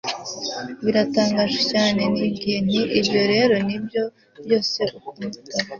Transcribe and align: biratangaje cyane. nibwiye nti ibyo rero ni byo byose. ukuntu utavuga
biratangaje 0.83 1.59
cyane. 1.71 2.01
nibwiye 2.13 2.57
nti 2.65 2.79
ibyo 2.99 3.21
rero 3.31 3.55
ni 3.65 3.77
byo 3.85 4.03
byose. 4.43 4.81
ukuntu 4.97 5.35
utavuga 5.41 5.69